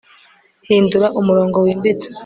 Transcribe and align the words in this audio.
Hindura 0.67 1.07
umurongo 1.19 1.57
wimbitse 1.65 2.07